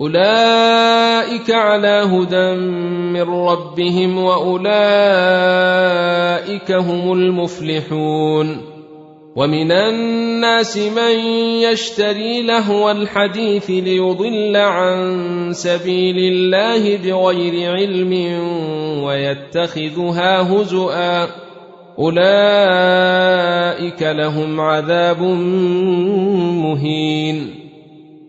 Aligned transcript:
اولئك 0.00 1.50
على 1.50 2.02
هدى 2.10 2.54
من 3.12 3.22
ربهم 3.22 4.18
واولئك 4.18 4.72
هم 6.72 7.12
المفلحون 7.12 8.74
ومن 9.36 9.72
الناس 9.72 10.76
من 10.78 11.18
يشتري 11.62 12.42
لهو 12.42 12.90
الحديث 12.90 13.70
ليضل 13.70 14.56
عن 14.56 15.48
سبيل 15.52 16.18
الله 16.18 16.96
بغير 16.96 17.72
علم 17.72 18.12
ويتخذها 19.04 20.40
هزؤا 20.42 21.28
اولئك 21.98 23.22
لهم 24.02 24.60
عذاب 24.60 25.22
مهين 26.62 27.63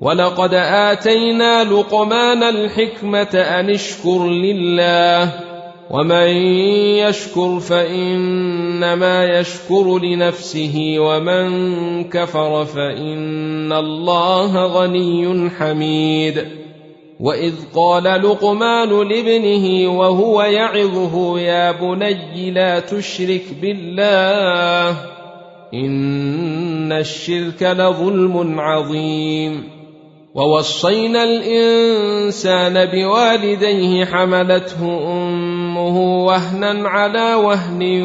ولقد 0.00 0.54
اتينا 0.54 1.64
لقمان 1.64 2.42
الحكمه 2.42 3.34
ان 3.34 3.70
اشكر 3.70 4.26
لله 4.26 5.32
ومن 5.90 6.28
يشكر 7.02 7.60
فانما 7.60 9.24
يشكر 9.24 9.98
لنفسه 9.98 10.96
ومن 10.98 11.48
كفر 12.04 12.64
فان 12.64 13.72
الله 13.72 14.66
غني 14.66 15.50
حميد 15.50 16.44
واذ 17.20 17.54
قال 17.74 18.04
لقمان 18.04 18.88
لابنه 18.88 19.98
وهو 19.98 20.42
يعظه 20.42 21.38
يا 21.38 21.72
بني 21.72 22.50
لا 22.50 22.80
تشرك 22.80 23.44
بالله 23.62 24.96
ان 25.74 26.92
الشرك 26.92 27.62
لظلم 27.62 28.60
عظيم 28.60 29.77
ووصينا 30.34 31.24
الإنسان 31.24 32.84
بوالديه 32.84 34.04
حملته 34.04 34.82
أمه 35.12 36.24
وهنا 36.24 36.88
على 36.88 37.34
وهن 37.34 38.02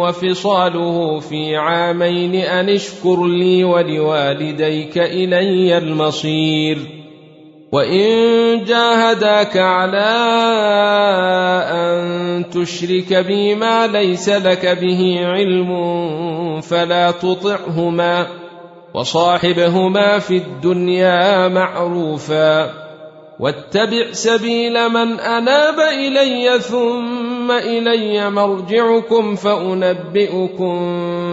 وفصاله 0.00 1.20
في 1.20 1.56
عامين 1.56 2.34
أن 2.34 2.68
اشكر 2.68 3.26
لي 3.26 3.64
ولوالديك 3.64 4.98
إلي 4.98 5.78
المصير. 5.78 6.78
وإن 7.72 8.64
جاهداك 8.64 9.56
على 9.56 10.16
أن 11.72 12.44
تشرك 12.50 13.14
بي 13.14 13.54
ما 13.54 13.86
ليس 13.86 14.28
لك 14.28 14.66
به 14.66 15.20
علم 15.26 15.70
فلا 16.60 17.10
تطعهما. 17.10 18.45
وصاحبهما 18.96 20.18
في 20.18 20.36
الدنيا 20.36 21.48
معروفا 21.48 22.70
واتبع 23.40 24.12
سبيل 24.12 24.88
من 24.88 25.20
أناب 25.20 25.80
إلي 25.80 26.58
ثم 26.58 27.50
إلي 27.50 28.30
مرجعكم 28.30 29.34
فأنبئكم 29.34 30.78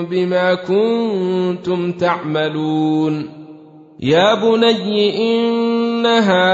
بما 0.05 0.55
كنتم 0.55 1.91
تعملون 1.91 3.29
يا 3.99 4.33
بني 4.35 5.17
إنها 5.17 6.49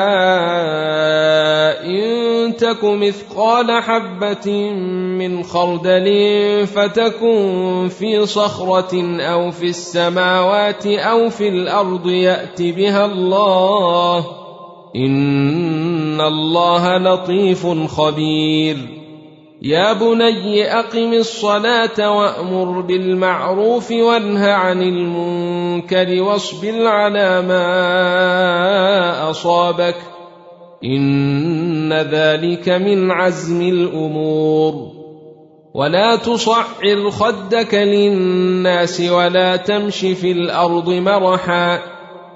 إن 1.85 2.19
تك 2.57 2.83
مثقال 2.83 3.71
حبة 3.71 4.71
من 5.19 5.43
خردل 5.43 6.07
فتكن 6.67 7.89
في 7.99 8.25
صخرة 8.25 9.21
أو 9.21 9.51
في 9.51 9.65
السماوات 9.65 10.85
أو 10.88 11.29
في 11.29 11.47
الأرض 11.47 12.07
يأت 12.07 12.61
بها 12.61 13.05
الله. 13.05 14.25
إن 14.95 16.21
الله 16.21 16.97
لطيف 16.97 17.67
خبير. 17.67 18.77
يا 19.61 19.93
بني 19.93 20.79
أقم 20.79 21.13
الصلاة 21.13 22.17
وأمر 22.17 22.81
بالمعروف 22.81 23.91
وانه 23.91 24.51
عن 24.51 24.81
المنكر 24.81 26.21
واصبر 26.21 26.88
على 26.88 27.41
ما 27.41 29.29
أصابك. 29.29 30.19
إن 30.84 31.94
ذلك 31.94 32.69
من 32.69 33.12
عزم 33.12 33.62
الأمور. 33.62 34.73
ولا 35.73 36.16
تصعر 36.16 37.09
خدك 37.09 37.73
للناس 37.73 39.01
ولا 39.01 39.56
تمش 39.56 40.00
في 40.00 40.31
الأرض 40.31 40.89
مرحا. 40.89 41.79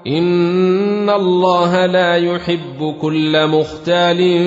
إن 0.06 1.10
الله 1.10 1.86
لا 1.86 2.16
يحب 2.16 2.94
كل 3.00 3.46
مختال 3.46 4.40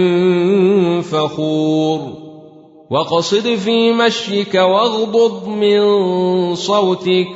فخور. 1.03 1.99
واقصد 2.89 3.55
في 3.55 3.93
مشيك 3.93 4.55
واغضض 4.55 5.47
من 5.47 5.79
صوتك. 6.55 7.27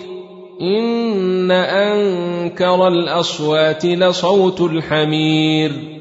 إن 0.62 1.52
أنكر 1.52 2.88
الأصوات 2.88 3.86
لصوت 3.86 4.62
الحمير. 4.62 6.01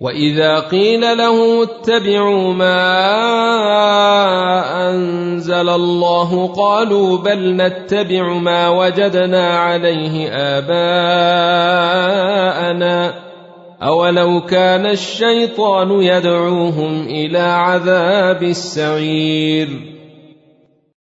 واذا 0.00 0.60
قيل 0.60 1.00
له 1.00 1.62
اتبعوا 1.62 2.52
ما 2.52 2.76
انزل 4.90 5.68
الله 5.68 6.46
قالوا 6.46 7.18
بل 7.18 7.56
نتبع 7.56 8.32
ما 8.32 8.68
وجدنا 8.68 9.58
عليه 9.58 10.28
اباءنا 10.58 10.86
اولو 13.82 14.40
كان 14.40 14.86
الشيطان 14.86 15.90
يدعوهم 16.02 17.06
إلى 17.06 17.38
عذاب 17.38 18.42
السعير 18.42 19.95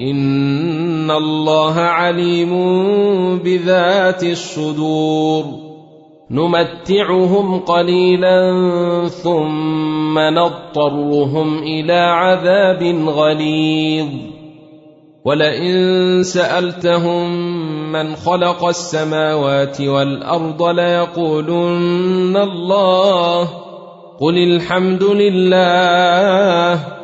ان 0.00 1.10
الله 1.10 1.80
عليم 1.80 2.52
بذات 3.38 4.24
الصدور 4.24 5.44
نمتعهم 6.30 7.60
قليلا 7.60 8.38
ثم 9.08 10.18
نضطرهم 10.18 11.58
إلى 11.58 11.92
عذاب 11.92 12.82
غليظ 13.08 14.08
ولئن 15.24 16.22
سالتهم 16.22 17.30
من 17.92 18.16
خلق 18.16 18.64
السماوات 18.64 19.80
والارض 19.80 20.62
ليقولن 20.62 22.36
الله 22.36 23.48
قل 24.20 24.38
الحمد 24.38 25.02
لله 25.02 27.03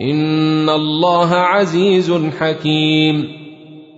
ان 0.00 0.68
الله 0.68 1.34
عزيز 1.34 2.12
حكيم 2.40 3.44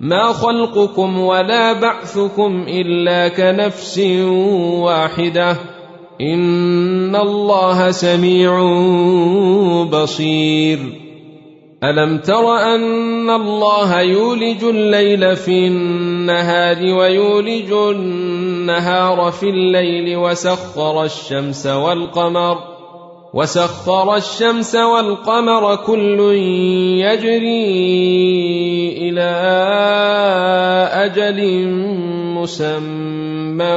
ما 0.00 0.32
خلقكم 0.32 1.20
ولا 1.20 1.72
بعثكم 1.72 2.64
الا 2.69 3.28
كنفس 3.28 3.98
واحدة 4.81 5.56
ان 6.20 7.16
الله 7.16 7.90
سميع 7.90 8.52
بصير 9.84 10.78
الم 11.84 12.19
تر 12.19 12.56
ان 12.56 13.31
الله 13.31 14.00
يولج 14.00 14.64
الليل 14.64 15.37
في 15.37 15.66
النهار 15.66 16.76
ويولج 16.82 17.72
النهار 17.72 19.31
في 19.31 19.48
الليل 19.48 20.16
وسخر 20.16 21.04
الشمس 21.04 21.66
والقمر 21.66 22.75
وسخر 23.36 24.16
الشمس 24.16 24.74
والقمر 24.74 25.76
كل 25.76 26.20
يجري 27.04 27.68
إلى 28.98 29.30
أجل 31.04 31.68
مسمى 32.32 33.74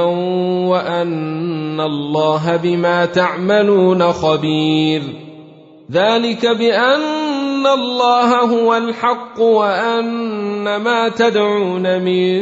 وأن 0.72 1.80
الله 1.82 2.56
بما 2.56 3.06
تعملون 3.06 4.12
خبير. 4.12 5.02
ذلك 5.92 6.46
بأن 6.48 7.19
الله 7.68 8.40
هو 8.40 8.78
الحق 8.78 9.40
وأن 9.40 10.76
ما 10.76 11.10
تدعون 11.10 12.02
من 12.02 12.42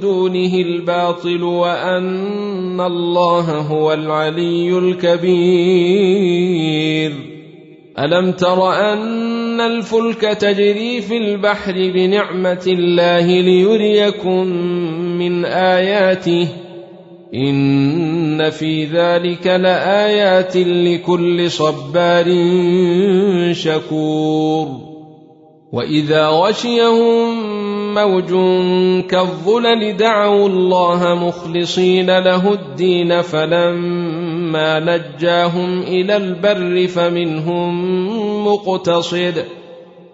دونه 0.00 0.54
الباطل 0.54 1.42
وأن 1.42 2.80
الله 2.80 3.58
هو 3.58 3.92
العلي 3.92 4.78
الكبير. 4.78 6.26
ألم 7.98 8.32
تر 8.32 8.72
أن 8.72 9.60
الفلك 9.60 10.20
تجري 10.20 11.00
في 11.00 11.16
البحر 11.16 11.72
بنعمة 11.72 12.64
الله 12.66 13.40
ليريكم 13.40 14.46
من 15.18 15.44
آياته؟ 15.44 16.65
ان 17.34 18.50
في 18.50 18.84
ذلك 18.84 19.46
لايات 19.46 20.56
لكل 20.56 21.50
صبار 21.50 22.24
شكور 23.52 24.68
واذا 25.72 26.26
غشيهم 26.28 27.54
موج 27.94 28.30
كالظلل 29.08 29.96
دعوا 29.96 30.48
الله 30.48 31.14
مخلصين 31.14 32.18
له 32.18 32.52
الدين 32.52 33.22
فلما 33.22 34.80
نجاهم 34.80 35.80
إلى 35.82 36.16
البر 36.16 36.86
فمنهم 36.86 38.46
مقتصد 38.46 39.44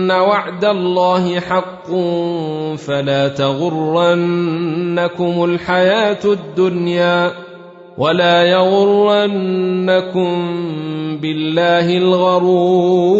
أن 0.00 0.10
وعد 0.10 0.64
الله 0.64 1.40
حق 1.40 1.90
فلا 2.76 3.28
تغرنكم 3.28 4.64
الحياة 5.44 6.18
الدنيا 6.24 7.32
ولا 7.98 8.42
يغرنكم 8.42 10.30
بالله 11.20 11.98
الغرور. 11.98 13.10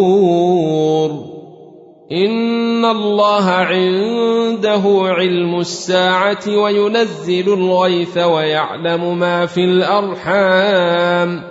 إن 2.11 2.85
الله 2.85 3.49
عنده 3.49 4.81
علم 5.03 5.59
الساعة 5.59 6.57
وينزل 6.57 7.53
الغيث 7.53 8.17
ويعلم 8.17 9.19
ما 9.19 9.45
في 9.45 9.63
الأرحام. 9.63 11.50